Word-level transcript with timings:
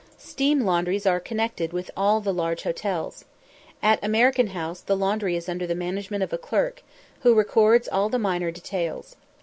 Steam 0.17 0.61
laundries 0.61 1.05
are 1.05 1.19
connected 1.19 1.73
with 1.73 1.91
all 1.95 2.19
the 2.21 2.33
large 2.33 2.63
hotels. 2.63 3.23
At 3.83 4.03
American 4.03 4.47
House 4.47 4.81
the 4.81 4.97
laundry 4.97 5.35
is 5.35 5.47
under 5.47 5.67
the 5.67 5.75
management 5.75 6.23
of 6.23 6.33
a 6.33 6.39
clerk, 6.39 6.81
who 7.19 7.35
records 7.35 7.87
all 7.87 8.09
the 8.09 8.17
minor 8.17 8.49
details. 8.49 9.15